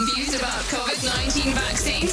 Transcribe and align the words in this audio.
Confused 0.00 0.40
about 0.40 0.64
COVID 0.72 0.96
19 1.04 1.52
vaccines? 1.52 2.12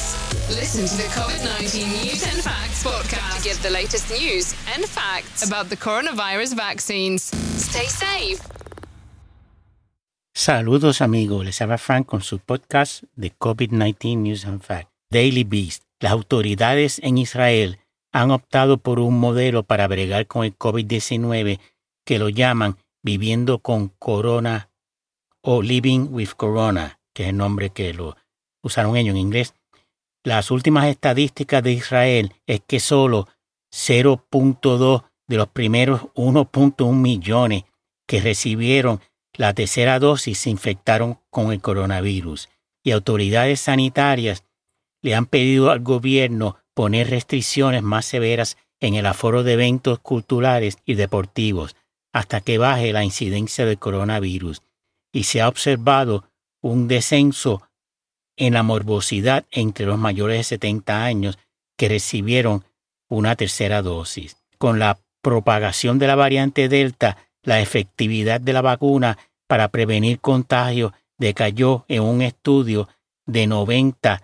Listen 0.49 0.83
to 0.83 0.96
the 0.97 1.07
COVID 1.15 1.39
19 1.39 1.88
News 1.88 2.21
and 2.28 2.44
Facts 2.44 2.83
podcast 2.83 3.38
to 3.38 3.44
get 3.47 3.55
the 3.63 3.70
latest 3.70 4.12
news 4.12 4.52
and 4.75 4.83
facts 4.83 5.47
about 5.47 5.70
the 5.70 5.78
coronavirus 5.78 6.58
vaccines. 6.58 7.31
Stay 7.55 7.88
safe. 7.88 8.42
Saludos 10.36 11.00
amigos, 11.00 11.46
les 11.46 11.62
habla 11.62 11.78
Frank 11.78 12.07
con 12.07 12.21
su 12.21 12.39
podcast 12.39 13.04
de 13.15 13.31
COVID-19 13.31 14.17
News 14.17 14.43
and 14.43 14.61
Facts, 14.61 14.91
Daily 15.09 15.45
Beast. 15.45 15.83
Las 16.01 16.11
autoridades 16.11 16.99
en 16.99 17.17
Israel 17.17 17.79
han 18.11 18.31
optado 18.31 18.79
por 18.79 18.99
un 18.99 19.17
modelo 19.17 19.63
para 19.63 19.88
bregar 19.88 20.27
con 20.27 20.43
el 20.43 20.57
COVID-19 20.57 21.61
que 22.05 22.19
lo 22.19 22.27
llaman 22.27 22.75
viviendo 23.01 23.59
con 23.59 23.93
corona 23.97 24.71
o 25.41 25.61
living 25.61 26.09
with 26.09 26.31
corona, 26.35 26.96
que 27.18 27.23
es 27.23 27.29
el 27.29 27.38
nombre 27.38 27.71
que 27.71 27.95
lo 27.95 28.15
usaron 28.61 28.96
ellos 28.96 29.15
en 29.15 29.18
inglés. 29.18 29.55
Las 30.23 30.51
últimas 30.51 30.86
estadísticas 30.86 31.64
de 31.64 31.71
Israel 31.71 32.36
es 32.45 32.61
que 32.67 32.80
solo 32.80 33.28
0.2 33.73 35.03
de 35.28 35.36
los 35.38 35.47
primeros 35.47 36.02
1.1 36.14 36.94
millones 36.94 37.64
que 38.06 38.22
recibieron 38.22 39.02
la 39.33 39.56
tercera 39.56 39.97
dosis 39.97 40.38
se 40.38 40.52
infectaron 40.52 41.19
con 41.31 41.52
el 41.52 41.59
coronavirus 41.59 42.50
y 42.83 42.92
autoridades 42.92 43.61
sanitarias 43.61 44.44
le 45.02 45.16
han 45.16 45.25
pedido 45.25 45.72
al 45.72 45.80
gobierno 45.80 46.58
poner 46.75 47.09
restricciones 47.09 47.81
más 47.81 48.06
severas 48.06 48.58
en 48.80 48.94
el 48.94 49.08
aforo 49.08 49.42
de 49.42 49.53
eventos 49.53 49.97
culturales 49.97 50.78
y 50.86 50.94
deportivos 50.94 51.75
hasta 52.14 52.42
que 52.42 52.59
baje 52.59 52.94
la 52.94 53.03
incidencia 53.03 53.66
del 53.66 53.80
coronavirus 53.80 54.61
y 55.11 55.23
se 55.23 55.42
ha 55.42 55.47
observado 55.47 56.30
un 56.61 56.88
descenso 56.88 57.61
en 58.38 58.53
la 58.53 58.64
morbosidad 58.64 59.45
entre 59.52 59.86
los 59.86 59.98
mayores 59.98 60.38
de 60.38 60.44
70 60.44 61.04
años 61.04 61.38
que 61.78 61.90
recibieron 61.90 62.64
una 63.09 63.36
tercera 63.36 63.81
dosis. 63.81 64.38
Con 64.58 64.80
la 64.80 65.00
propagación 65.22 66.00
de 66.00 66.08
la 66.08 66.16
variante 66.16 66.70
Delta, 66.70 67.18
la 67.44 67.62
efectividad 67.62 68.42
de 68.42 68.54
la 68.54 68.62
vacuna 68.62 69.18
para 69.48 69.70
prevenir 69.70 70.20
contagio 70.20 70.94
decayó 71.18 71.86
en 71.88 72.04
un 72.04 72.22
estudio 72.22 72.88
de 73.26 73.48
90% 73.48 74.20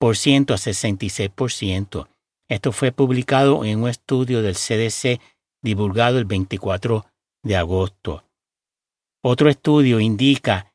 a 0.00 0.56
66%. 0.56 2.08
Esto 2.48 2.72
fue 2.72 2.92
publicado 2.92 3.64
en 3.64 3.82
un 3.82 3.88
estudio 3.88 4.42
del 4.42 4.54
CDC 4.54 5.20
divulgado 5.62 6.18
el 6.18 6.24
24 6.24 7.04
de 7.42 7.56
agosto. 7.56 8.24
Otro 9.22 9.48
estudio 9.48 9.98
indica 9.98 10.72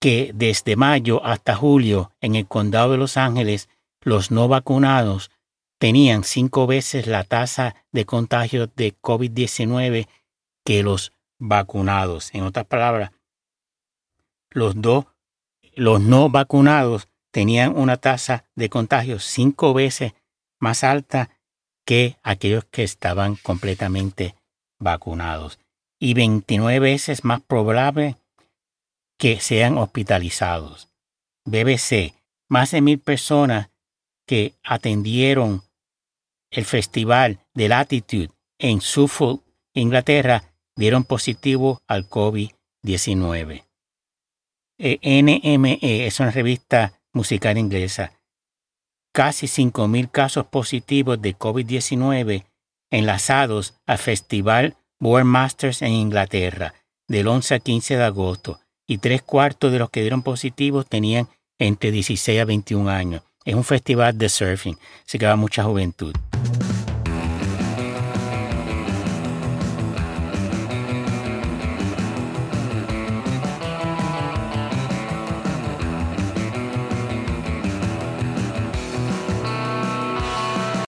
que 0.00 0.32
desde 0.34 0.76
mayo 0.76 1.24
hasta 1.24 1.54
julio 1.54 2.12
en 2.20 2.34
el 2.34 2.46
condado 2.46 2.92
de 2.92 2.98
Los 2.98 3.16
Ángeles 3.16 3.68
los 4.00 4.30
no 4.30 4.48
vacunados 4.48 5.30
tenían 5.78 6.24
cinco 6.24 6.66
veces 6.66 7.06
la 7.06 7.24
tasa 7.24 7.74
de 7.92 8.06
contagio 8.06 8.66
de 8.66 8.94
COVID-19 9.00 10.08
que 10.64 10.82
los 10.82 11.12
vacunados. 11.38 12.34
En 12.34 12.44
otras 12.44 12.66
palabras, 12.66 13.12
los, 14.50 14.74
los 15.74 16.00
no 16.00 16.28
vacunados 16.28 17.08
tenían 17.30 17.76
una 17.76 17.96
tasa 17.96 18.44
de 18.54 18.68
contagio 18.68 19.18
cinco 19.18 19.72
veces 19.74 20.14
más 20.58 20.84
alta 20.84 21.30
que 21.86 22.18
aquellos 22.22 22.64
que 22.64 22.82
estaban 22.82 23.36
completamente 23.36 24.34
vacunados 24.78 25.58
y 25.98 26.14
29 26.14 26.78
veces 26.78 27.24
más 27.24 27.40
probable 27.42 28.16
que 29.20 29.38
sean 29.38 29.76
hospitalizados. 29.76 30.88
BBC, 31.44 32.14
más 32.48 32.70
de 32.70 32.80
mil 32.80 32.98
personas 32.98 33.68
que 34.26 34.54
atendieron 34.64 35.62
el 36.50 36.64
festival 36.64 37.38
de 37.52 37.68
Latitude 37.68 38.30
en 38.58 38.80
Suffolk, 38.80 39.44
Inglaterra, 39.74 40.54
dieron 40.74 41.04
positivo 41.04 41.82
al 41.86 42.08
COVID-19. 42.08 43.66
Eh, 44.78 45.22
NME 45.22 46.06
es 46.06 46.18
una 46.18 46.30
revista 46.30 46.98
musical 47.12 47.58
inglesa. 47.58 48.18
Casi 49.12 49.46
5.000 49.46 50.10
casos 50.10 50.46
positivos 50.46 51.20
de 51.20 51.36
COVID-19 51.36 52.46
enlazados 52.90 53.74
al 53.86 53.98
Festival 53.98 54.76
World 54.98 55.26
Masters 55.26 55.82
en 55.82 55.92
Inglaterra 55.92 56.72
del 57.06 57.28
11 57.28 57.54
al 57.54 57.60
15 57.60 57.96
de 57.98 58.04
agosto 58.04 58.60
y 58.90 58.98
tres 58.98 59.22
cuartos 59.22 59.70
de 59.70 59.78
los 59.78 59.88
que 59.88 60.00
dieron 60.00 60.22
positivos 60.22 60.84
tenían 60.84 61.28
entre 61.60 61.92
16 61.92 62.40
a 62.40 62.44
21 62.44 62.90
años. 62.90 63.22
Es 63.44 63.54
un 63.54 63.62
festival 63.62 64.18
de 64.18 64.28
surfing, 64.28 64.76
se 65.04 65.16
queda 65.16 65.36
mucha 65.36 65.62
juventud. 65.62 66.12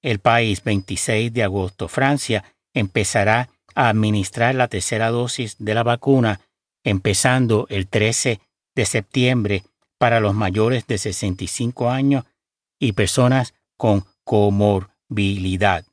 el 0.02 0.18
país 0.18 0.64
26 0.64 1.32
de 1.32 1.44
agosto. 1.44 1.86
Francia 1.86 2.42
empezará 2.74 3.48
a 3.76 3.88
administrar 3.88 4.56
la 4.56 4.66
tercera 4.66 5.10
dosis 5.10 5.54
de 5.60 5.74
la 5.74 5.84
vacuna 5.84 6.40
empezando 6.84 7.66
el 7.68 7.88
13 7.88 8.40
de 8.74 8.84
septiembre 8.86 9.64
para 9.98 10.20
los 10.20 10.34
mayores 10.34 10.86
de 10.86 10.98
65 10.98 11.90
años 11.90 12.24
y 12.78 12.92
personas 12.92 13.54
con 13.76 14.04
comorbilidad. 14.24 15.84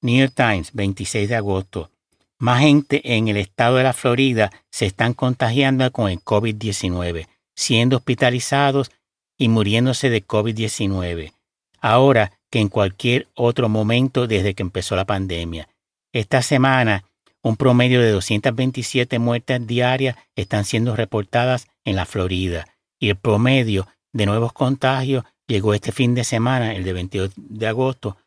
New 0.00 0.18
York 0.18 0.32
Times, 0.34 0.72
26 0.72 1.28
de 1.28 1.36
agosto. 1.36 1.90
Más 2.38 2.60
gente 2.60 3.16
en 3.16 3.28
el 3.28 3.36
estado 3.36 3.76
de 3.76 3.82
la 3.82 3.92
Florida 3.92 4.50
se 4.70 4.86
están 4.86 5.12
contagiando 5.14 5.90
con 5.90 6.08
el 6.08 6.20
COVID-19, 6.20 7.26
siendo 7.56 7.96
hospitalizados 7.96 8.92
y 9.36 9.48
muriéndose 9.48 10.10
de 10.10 10.24
COVID-19. 10.24 11.32
Ahora 11.80 12.32
que 12.50 12.60
en 12.60 12.68
cualquier 12.68 13.28
otro 13.34 13.68
momento 13.68 14.26
desde 14.26 14.54
que 14.54 14.62
empezó 14.62 14.96
la 14.96 15.04
pandemia. 15.04 15.68
Esta 16.12 16.42
semana, 16.42 17.04
un 17.42 17.56
promedio 17.56 18.00
de 18.00 18.10
227 18.10 19.18
muertes 19.18 19.66
diarias 19.66 20.16
están 20.36 20.64
siendo 20.64 20.94
reportadas 20.96 21.66
en 21.84 21.96
la 21.96 22.06
Florida 22.06 22.66
y 22.98 23.10
el 23.10 23.16
promedio 23.16 23.86
de 24.12 24.24
nuevos 24.26 24.52
contagios 24.52 25.24
llegó 25.46 25.74
este 25.74 25.92
fin 25.92 26.14
de 26.14 26.24
semana, 26.24 26.74
el 26.74 26.84
de 26.84 26.92
22 26.92 27.32
de 27.36 27.66
agosto, 27.66 28.18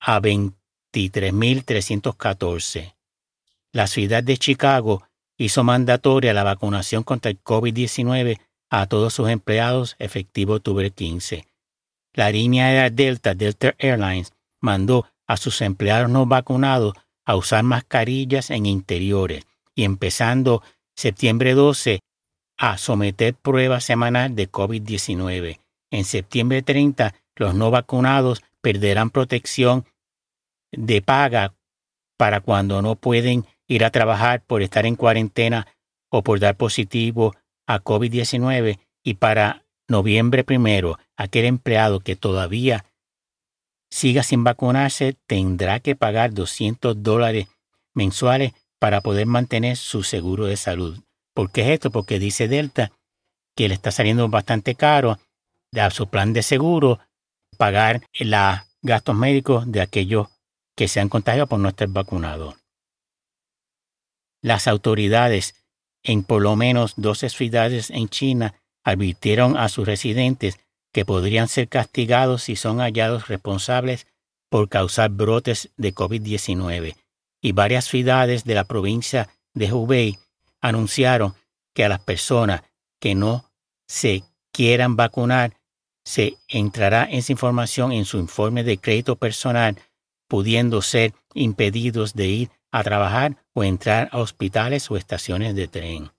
a 0.00 0.20
23.314. 0.20 2.94
La 3.72 3.86
ciudad 3.86 4.22
de 4.22 4.36
Chicago 4.36 5.02
hizo 5.36 5.64
mandatoria 5.64 6.34
la 6.34 6.44
vacunación 6.44 7.04
contra 7.04 7.30
el 7.30 7.42
COVID-19 7.42 8.38
a 8.70 8.86
todos 8.86 9.14
sus 9.14 9.28
empleados 9.28 9.96
efectivo 9.98 10.54
octubre 10.54 10.90
15 10.90 11.48
la 12.18 12.32
línea 12.32 12.90
Delta, 12.90 13.34
Delta 13.34 13.76
Airlines, 13.78 14.32
mandó 14.60 15.06
a 15.28 15.36
sus 15.36 15.60
empleados 15.60 16.10
no 16.10 16.26
vacunados 16.26 16.94
a 17.28 17.36
usar 17.36 17.62
mascarillas 17.62 18.50
en 18.50 18.64
interiores 18.64 19.46
y 19.74 19.84
empezando 19.84 20.62
septiembre 20.96 21.52
12 21.52 22.00
a 22.56 22.78
someter 22.78 23.34
pruebas 23.34 23.84
semanal 23.84 24.34
de 24.34 24.50
COVID-19. 24.50 25.60
En 25.90 26.04
septiembre 26.04 26.62
30, 26.62 27.14
los 27.36 27.54
no 27.54 27.70
vacunados 27.70 28.42
perderán 28.62 29.10
protección 29.10 29.84
de 30.72 31.02
paga 31.02 31.54
para 32.16 32.40
cuando 32.40 32.80
no 32.80 32.96
pueden 32.96 33.44
ir 33.66 33.84
a 33.84 33.90
trabajar 33.90 34.42
por 34.42 34.62
estar 34.62 34.86
en 34.86 34.96
cuarentena 34.96 35.66
o 36.10 36.22
por 36.22 36.40
dar 36.40 36.56
positivo 36.56 37.36
a 37.66 37.78
COVID-19 37.80 38.78
y 39.04 39.14
para 39.14 39.66
noviembre 39.86 40.44
primero, 40.44 40.98
aquel 41.14 41.44
empleado 41.44 42.00
que 42.00 42.16
todavía 42.16 42.86
siga 43.90 44.22
sin 44.22 44.44
vacunarse 44.44 45.16
tendrá 45.26 45.80
que 45.80 45.96
pagar 45.96 46.32
200 46.32 47.02
dólares 47.02 47.48
mensuales 47.94 48.52
para 48.78 49.00
poder 49.00 49.26
mantener 49.26 49.76
su 49.76 50.02
seguro 50.02 50.46
de 50.46 50.56
salud. 50.56 50.98
¿Por 51.34 51.50
qué 51.50 51.62
es 51.62 51.68
esto? 51.68 51.90
Porque 51.90 52.18
dice 52.18 52.48
Delta 52.48 52.92
que 53.56 53.68
le 53.68 53.74
está 53.74 53.90
saliendo 53.90 54.28
bastante 54.28 54.74
caro 54.74 55.18
a 55.76 55.90
su 55.90 56.08
plan 56.08 56.32
de 56.32 56.42
seguro 56.42 57.00
pagar 57.56 58.02
los 58.18 58.60
gastos 58.82 59.16
médicos 59.16 59.70
de 59.70 59.80
aquellos 59.80 60.28
que 60.76 60.88
se 60.88 61.00
han 61.00 61.08
contagiado 61.08 61.48
por 61.48 61.58
no 61.58 61.68
estar 61.68 61.88
vacunados. 61.88 62.54
Las 64.42 64.68
autoridades 64.68 65.66
en 66.04 66.22
por 66.22 66.42
lo 66.42 66.54
menos 66.54 66.94
12 66.96 67.28
ciudades 67.30 67.90
en 67.90 68.08
China 68.08 68.54
advirtieron 68.84 69.56
a 69.56 69.68
sus 69.68 69.86
residentes 69.86 70.60
que 70.92 71.04
podrían 71.04 71.48
ser 71.48 71.68
castigados 71.68 72.42
si 72.44 72.56
son 72.56 72.78
hallados 72.78 73.28
responsables 73.28 74.06
por 74.48 74.68
causar 74.68 75.10
brotes 75.10 75.70
de 75.76 75.94
COVID-19, 75.94 76.96
y 77.40 77.52
varias 77.52 77.86
ciudades 77.86 78.44
de 78.44 78.54
la 78.54 78.64
provincia 78.64 79.28
de 79.54 79.72
Hubei 79.72 80.18
anunciaron 80.60 81.34
que 81.74 81.84
a 81.84 81.88
las 81.88 82.00
personas 82.00 82.62
que 83.00 83.14
no 83.14 83.44
se 83.86 84.24
quieran 84.52 84.96
vacunar, 84.96 85.54
se 86.04 86.36
entrará 86.48 87.04
esa 87.04 87.32
información 87.32 87.92
en 87.92 88.06
su 88.06 88.18
informe 88.18 88.64
de 88.64 88.78
crédito 88.78 89.16
personal, 89.16 89.76
pudiendo 90.26 90.82
ser 90.82 91.12
impedidos 91.34 92.14
de 92.14 92.26
ir 92.26 92.50
a 92.70 92.82
trabajar 92.82 93.36
o 93.52 93.62
entrar 93.62 94.08
a 94.12 94.18
hospitales 94.18 94.90
o 94.90 94.96
estaciones 94.96 95.54
de 95.54 95.68
tren. 95.68 96.10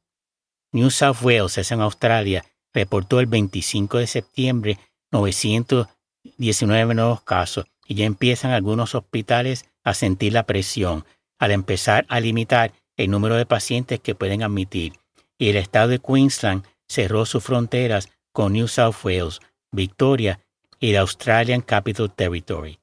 New 0.72 0.92
South 0.92 1.18
Wales, 1.22 1.58
es 1.58 1.72
en 1.72 1.82
Australia, 1.82 2.46
reportó 2.74 3.20
el 3.20 3.26
25 3.26 3.98
de 3.98 4.08
septiembre 4.08 4.80
919 5.12 6.94
nuevos 6.94 7.22
casos 7.22 7.66
y 7.88 7.96
ya 7.96 8.06
empiezan 8.06 8.52
algunos 8.52 8.96
hospitales 8.96 9.66
a 9.84 9.94
sentir 9.94 10.34
la 10.34 10.44
presión 10.44 11.06
al 11.40 11.52
empezar 11.52 12.06
a 12.10 12.20
limitar 12.20 12.74
el 12.98 13.10
número 13.10 13.36
de 13.36 13.46
pacientes 13.46 14.00
que 14.00 14.16
pueden 14.16 14.44
admitir. 14.44 14.94
Y 15.38 15.50
el 15.50 15.56
estado 15.56 15.88
de 15.88 16.00
Queensland 16.00 16.66
cerró 16.88 17.26
sus 17.26 17.44
fronteras 17.44 18.10
con 18.34 18.54
New 18.54 18.68
South 18.68 18.96
Wales, 19.04 19.40
Victoria 19.72 20.40
y 20.80 20.92
la 20.92 21.02
Australian 21.02 21.62
Capital 21.62 22.14
Territory. 22.14 22.80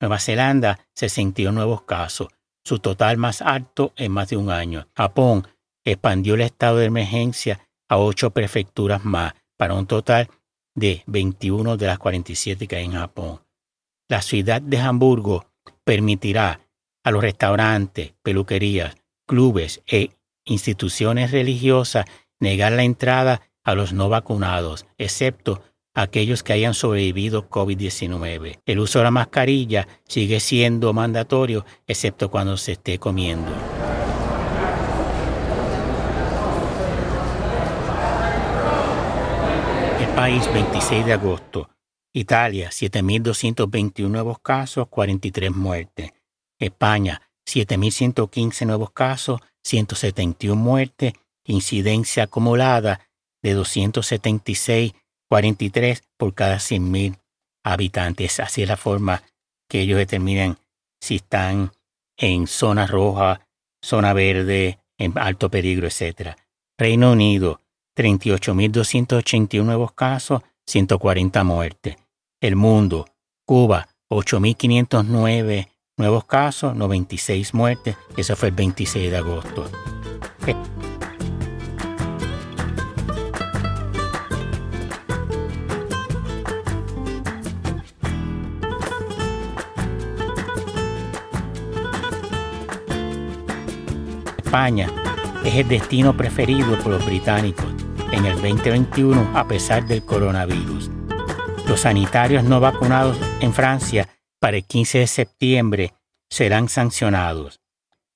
Nueva 0.00 0.18
Zelanda 0.18 0.80
se 0.94 1.08
sintió 1.08 1.52
nuevos 1.52 1.82
casos, 1.82 2.28
su 2.64 2.78
total 2.78 3.16
más 3.16 3.42
alto 3.42 3.92
en 3.96 4.12
más 4.12 4.28
de 4.30 4.36
un 4.36 4.50
año. 4.50 4.88
Japón 4.94 5.46
expandió 5.84 6.34
el 6.34 6.42
estado 6.42 6.78
de 6.78 6.86
emergencia 6.86 7.60
a 7.90 7.98
ocho 7.98 8.30
prefecturas 8.30 9.04
más, 9.04 9.34
para 9.58 9.74
un 9.74 9.86
total 9.86 10.30
de 10.74 11.02
21 11.06 11.76
de 11.76 11.86
las 11.86 11.98
47 11.98 12.66
que 12.66 12.76
hay 12.76 12.86
en 12.86 12.92
Japón. 12.92 13.42
La 14.08 14.22
ciudad 14.22 14.62
de 14.62 14.78
Hamburgo 14.78 15.44
permitirá 15.84 16.60
a 17.04 17.10
los 17.10 17.20
restaurantes, 17.20 18.14
peluquerías, 18.22 18.96
clubes 19.26 19.82
e 19.86 20.10
instituciones 20.44 21.32
religiosas 21.32 22.06
negar 22.38 22.72
la 22.72 22.84
entrada 22.84 23.42
a 23.64 23.74
los 23.74 23.92
no 23.92 24.08
vacunados, 24.08 24.86
excepto 24.96 25.62
aquellos 25.92 26.42
que 26.42 26.52
hayan 26.52 26.74
sobrevivido 26.74 27.50
COVID-19. 27.50 28.60
El 28.64 28.78
uso 28.78 29.00
de 29.00 29.04
la 29.04 29.10
mascarilla 29.10 29.88
sigue 30.06 30.40
siendo 30.40 30.92
mandatorio, 30.92 31.66
excepto 31.86 32.30
cuando 32.30 32.56
se 32.56 32.72
esté 32.72 32.98
comiendo. 32.98 33.50
País, 40.14 40.52
26 40.52 41.06
de 41.06 41.12
agosto. 41.12 41.70
Italia, 42.12 42.70
7.221 42.70 44.08
nuevos 44.08 44.38
casos, 44.40 44.88
43 44.88 45.50
muertes. 45.50 46.12
España, 46.58 47.22
7.115 47.46 48.66
nuevos 48.66 48.90
casos, 48.92 49.40
171 49.64 50.60
muertes, 50.60 51.12
incidencia 51.44 52.24
acumulada 52.24 53.00
de 53.42 53.54
276 53.54 54.92
43 55.30 56.02
por 56.18 56.34
cada 56.34 56.56
100.000 56.56 57.18
habitantes. 57.64 58.40
Así 58.40 58.62
es 58.62 58.68
la 58.68 58.76
forma 58.76 59.22
que 59.68 59.80
ellos 59.80 59.98
determinan 59.98 60.58
si 61.00 61.16
están 61.16 61.72
en 62.18 62.46
zona 62.48 62.86
roja, 62.86 63.46
zona 63.82 64.12
verde, 64.12 64.80
en 64.98 65.16
alto 65.16 65.50
peligro, 65.50 65.86
etc. 65.86 66.36
Reino 66.76 67.12
Unido, 67.12 67.62
38.281 68.00 69.62
nuevos 69.62 69.92
casos, 69.92 70.40
140 70.66 71.44
muertes. 71.44 71.96
El 72.40 72.56
mundo, 72.56 73.04
Cuba, 73.44 73.88
8.509 74.08 75.68
nuevos 75.98 76.24
casos, 76.24 76.74
96 76.74 77.52
muertes. 77.52 77.96
Eso 78.16 78.36
fue 78.36 78.48
el 78.48 78.54
26 78.54 79.10
de 79.10 79.16
agosto. 79.18 79.70
España 94.38 94.88
es 95.44 95.54
el 95.54 95.68
destino 95.68 96.16
preferido 96.16 96.78
por 96.78 96.92
los 96.92 97.04
británicos 97.04 97.79
en 98.12 98.26
el 98.26 98.34
2021 98.34 99.38
a 99.38 99.46
pesar 99.46 99.86
del 99.86 100.04
coronavirus. 100.04 100.90
Los 101.68 101.82
sanitarios 101.82 102.44
no 102.44 102.60
vacunados 102.60 103.16
en 103.40 103.52
Francia 103.52 104.08
para 104.40 104.56
el 104.56 104.64
15 104.64 104.98
de 104.98 105.06
septiembre 105.06 105.94
serán 106.28 106.68
sancionados. 106.68 107.60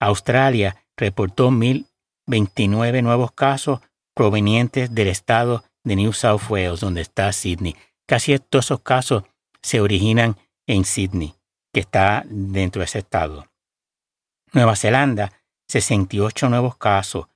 Australia 0.00 0.76
reportó 0.96 1.50
1.029 1.50 3.02
nuevos 3.02 3.32
casos 3.32 3.80
provenientes 4.14 4.94
del 4.94 5.08
estado 5.08 5.64
de 5.84 5.96
New 5.96 6.12
South 6.12 6.42
Wales, 6.48 6.80
donde 6.80 7.00
está 7.00 7.32
Sydney. 7.32 7.76
Casi 8.06 8.38
todos 8.38 8.66
esos 8.66 8.80
casos 8.80 9.24
se 9.62 9.80
originan 9.80 10.36
en 10.66 10.84
Sydney, 10.84 11.34
que 11.72 11.80
está 11.80 12.24
dentro 12.26 12.80
de 12.80 12.86
ese 12.86 12.98
estado. 12.98 13.46
Nueva 14.52 14.76
Zelanda 14.76 15.32
68 15.68 16.48
nuevos 16.48 16.76
casos, 16.76 17.26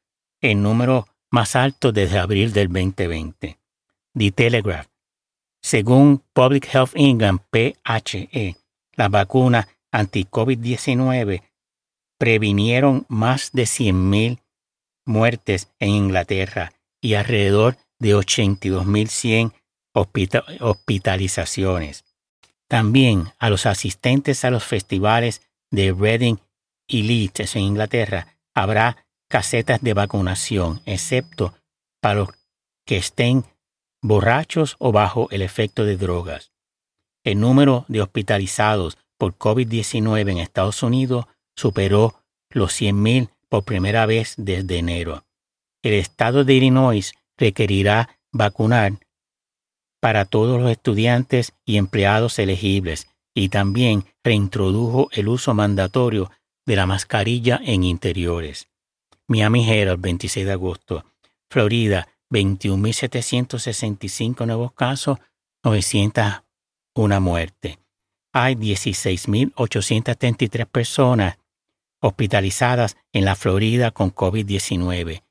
el 0.40 0.62
número 0.62 1.06
más 1.30 1.56
alto 1.56 1.92
desde 1.92 2.18
abril 2.18 2.52
del 2.52 2.68
2020. 2.68 3.58
The 4.14 4.30
Telegraph. 4.32 4.86
Según 5.60 6.22
Public 6.32 6.68
Health 6.72 6.92
England, 6.94 7.40
PHE, 7.50 8.56
las 8.92 9.10
vacunas 9.10 9.66
anti-COVID-19 9.92 11.42
previnieron 12.18 13.06
más 13.08 13.52
de 13.52 13.62
100.000 13.64 14.40
muertes 15.04 15.72
en 15.78 15.90
Inglaterra 15.90 16.72
y 17.00 17.14
alrededor 17.14 17.76
de 17.98 18.16
82.100 18.16 19.52
hospitalizaciones. 20.60 22.04
También 22.68 23.32
a 23.38 23.50
los 23.50 23.66
asistentes 23.66 24.44
a 24.44 24.50
los 24.50 24.64
festivales 24.64 25.42
de 25.70 25.92
Reading 25.92 26.36
y 26.86 27.02
Leeds 27.02 27.56
en 27.56 27.62
Inglaterra, 27.62 28.38
habrá 28.54 29.07
casetas 29.28 29.80
de 29.80 29.94
vacunación, 29.94 30.80
excepto 30.86 31.54
para 32.00 32.20
los 32.20 32.28
que 32.86 32.96
estén 32.96 33.44
borrachos 34.02 34.76
o 34.78 34.92
bajo 34.92 35.28
el 35.30 35.42
efecto 35.42 35.84
de 35.84 35.96
drogas. 35.96 36.52
El 37.24 37.40
número 37.40 37.84
de 37.88 38.00
hospitalizados 38.00 38.96
por 39.18 39.36
COVID-19 39.36 40.30
en 40.30 40.38
Estados 40.38 40.82
Unidos 40.82 41.26
superó 41.56 42.22
los 42.50 42.80
100.000 42.80 43.30
por 43.48 43.64
primera 43.64 44.06
vez 44.06 44.34
desde 44.36 44.78
enero. 44.78 45.24
El 45.82 45.94
estado 45.94 46.44
de 46.44 46.54
Illinois 46.54 47.12
requerirá 47.36 48.18
vacunar 48.32 48.98
para 50.00 50.24
todos 50.24 50.60
los 50.60 50.70
estudiantes 50.70 51.52
y 51.64 51.76
empleados 51.76 52.38
elegibles 52.38 53.08
y 53.34 53.48
también 53.48 54.04
reintrodujo 54.24 55.08
el 55.12 55.28
uso 55.28 55.54
mandatorio 55.54 56.30
de 56.66 56.76
la 56.76 56.86
mascarilla 56.86 57.60
en 57.64 57.84
interiores. 57.84 58.67
Miami 59.28 59.70
Herald, 59.70 60.00
26 60.00 60.46
de 60.46 60.52
agosto. 60.52 61.04
Florida, 61.50 62.08
21.765 62.30 64.46
nuevos 64.46 64.72
casos, 64.72 65.18
901 65.62 67.20
muertes. 67.20 67.78
Hay 68.32 68.54
16.833 68.54 70.66
personas 70.66 71.36
hospitalizadas 72.00 72.96
en 73.12 73.24
la 73.24 73.34
Florida 73.34 73.90
con 73.90 74.14
COVID-19 74.14 75.22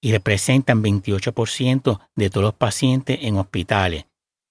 y 0.00 0.12
representan 0.12 0.82
28% 0.82 2.00
de 2.14 2.30
todos 2.30 2.44
los 2.44 2.54
pacientes 2.54 3.18
en 3.22 3.36
hospitales. 3.36 4.06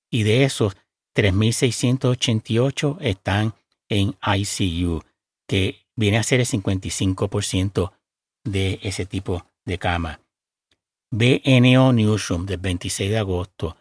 Y 0.10 0.24
de 0.24 0.44
esos, 0.46 0.78
3.688 1.16 2.98
están 3.02 3.54
en 3.90 4.16
ICU, 4.26 5.04
que 5.48 5.86
viene 5.96 6.18
a 6.18 6.24
ser 6.24 6.40
el 6.40 6.48
55% 6.48 7.92
de 8.44 8.80
ese 8.84 9.06
tipo 9.06 9.46
de 9.66 9.78
cama. 9.78 10.20
BNO 11.12 11.94
Newsroom 11.94 12.46
del 12.46 12.58
26 12.58 13.12
de 13.12 13.18
agosto. 13.18 13.78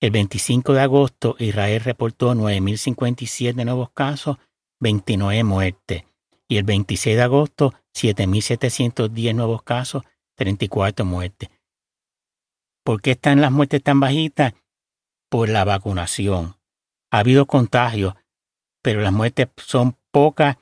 El 0.00 0.10
25 0.10 0.74
de 0.74 0.80
agosto 0.80 1.36
Israel 1.38 1.80
reportó 1.80 2.34
9.057 2.34 3.64
nuevos 3.64 3.90
casos, 3.92 4.36
29 4.80 5.42
muertes. 5.44 6.04
Y 6.48 6.58
el 6.58 6.64
26 6.64 7.16
de 7.16 7.22
agosto 7.22 7.74
7.710 7.94 9.34
nuevos 9.34 9.62
casos, 9.62 10.04
34 10.36 11.04
muertes. 11.04 11.48
¿Por 12.84 13.00
qué 13.00 13.12
están 13.12 13.40
las 13.40 13.50
muertes 13.50 13.82
tan 13.82 13.98
bajitas? 13.98 14.52
Por 15.30 15.48
la 15.48 15.64
vacunación. 15.64 16.56
Ha 17.10 17.20
habido 17.20 17.46
contagios, 17.46 18.14
pero 18.82 19.00
las 19.00 19.12
muertes 19.12 19.48
son 19.56 19.96
pocas 20.12 20.58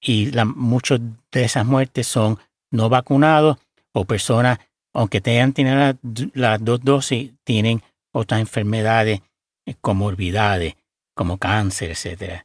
y 0.00 0.32
muchas 0.56 1.00
de 1.30 1.44
esas 1.44 1.66
muertes 1.66 2.06
son 2.06 2.38
no 2.70 2.88
vacunados 2.88 3.58
o 3.92 4.04
personas, 4.04 4.60
aunque 4.94 5.20
tengan 5.20 5.52
tenido 5.52 5.98
las 6.34 6.64
dos 6.64 6.80
dosis, 6.82 7.32
tienen 7.44 7.82
otras 8.12 8.40
enfermedades, 8.40 9.20
eh, 9.66 9.74
comorbidades, 9.80 10.76
como 11.14 11.38
cáncer, 11.38 11.90
etc. 11.90 12.44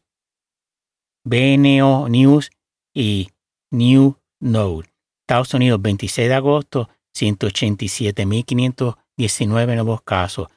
BNO 1.24 2.10
News 2.10 2.52
y 2.94 3.30
New 3.72 4.18
Node. 4.40 4.88
Estados 5.22 5.56
Unidos, 5.56 5.82
26 5.82 6.28
de 6.28 6.36
agosto, 6.36 6.88
187.519 7.18 9.76
nuevos 9.76 10.02
casos, 10.04 10.50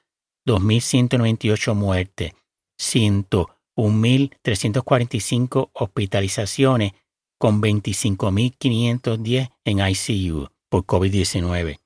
2.198 0.47 1.75
muertes, 1.75 2.35
101.345 2.79 5.71
hospitalizaciones 5.73 6.93
con 7.39 7.63
25.510 7.63 9.51
en 9.65 9.79
ICU 9.79 10.49
por 10.69 10.85
COVID-19. 10.85 11.79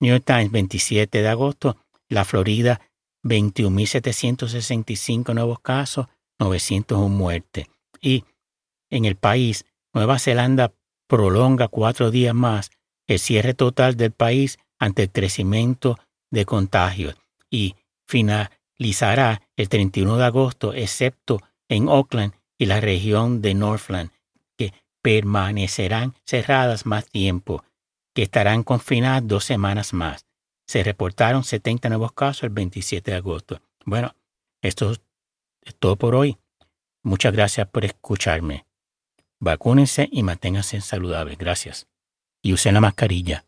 New 0.00 0.12
York 0.12 0.24
Times, 0.24 0.52
27 0.52 1.22
de 1.22 1.28
agosto, 1.28 1.76
la 2.08 2.24
Florida, 2.24 2.80
21.765 3.24 5.34
nuevos 5.34 5.60
casos, 5.60 6.06
901 6.38 7.08
muertes. 7.08 7.66
Y 8.00 8.24
en 8.90 9.04
el 9.04 9.16
país, 9.16 9.66
Nueva 9.92 10.18
Zelanda 10.18 10.72
prolonga 11.08 11.68
cuatro 11.68 12.10
días 12.10 12.34
más 12.34 12.70
el 13.06 13.18
cierre 13.18 13.54
total 13.54 13.96
del 13.96 14.12
país 14.12 14.58
ante 14.78 15.02
el 15.02 15.10
crecimiento 15.10 15.98
de 16.30 16.44
contagios 16.44 17.16
y 17.50 17.74
finalizará 18.06 19.42
el 19.56 19.68
31 19.68 20.16
de 20.16 20.24
agosto, 20.24 20.72
excepto 20.72 21.40
en 21.68 21.88
Auckland 21.88 22.34
y 22.56 22.66
la 22.66 22.80
región 22.80 23.42
de 23.42 23.54
Northland, 23.54 24.10
que 24.56 24.72
permanecerán 25.02 26.14
cerradas 26.24 26.86
más 26.86 27.06
tiempo, 27.06 27.64
que 28.14 28.22
estarán 28.22 28.62
confinadas 28.62 29.26
dos 29.26 29.44
semanas 29.44 29.92
más. 29.92 30.26
Se 30.66 30.82
reportaron 30.82 31.44
70 31.44 31.88
nuevos 31.88 32.12
casos 32.12 32.44
el 32.44 32.50
27 32.50 33.10
de 33.10 33.16
agosto. 33.16 33.60
Bueno, 33.84 34.14
esto 34.62 34.92
es 34.92 35.74
todo 35.78 35.96
por 35.96 36.14
hoy. 36.14 36.38
Muchas 37.02 37.32
gracias 37.32 37.66
por 37.68 37.84
escucharme. 37.84 38.66
Vacúnense 39.40 40.08
y 40.12 40.22
manténganse 40.22 40.80
saludables. 40.80 41.38
Gracias. 41.38 41.88
Y 42.42 42.52
usen 42.52 42.74
la 42.74 42.80
mascarilla. 42.80 43.44